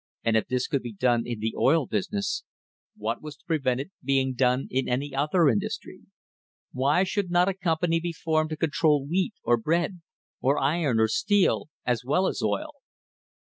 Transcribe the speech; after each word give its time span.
"And 0.26 0.36
if 0.36 0.46
this 0.46 0.68
could 0.68 0.82
be 0.82 0.92
done 0.92 1.24
in 1.26 1.40
the 1.40 1.52
oil 1.58 1.86
business, 1.88 2.44
what 2.94 3.20
was 3.20 3.34
to 3.38 3.44
prevent 3.44 3.80
its 3.80 3.90
being 4.04 4.34
done 4.34 4.68
in 4.70 4.88
any 4.88 5.12
other 5.12 5.48
industry? 5.48 6.02
Why 6.70 7.02
should 7.02 7.28
not 7.28 7.48
a 7.48 7.54
company 7.54 7.98
be 7.98 8.12
formed 8.12 8.50
to 8.50 8.56
control 8.56 9.04
wheat 9.04 9.34
or 9.42 9.56
beef 9.56 9.90
or 10.40 10.60
iron 10.60 11.00
or 11.00 11.08
steel, 11.08 11.70
as 11.84 12.04
well 12.04 12.28
as 12.28 12.40
oil? 12.40 12.74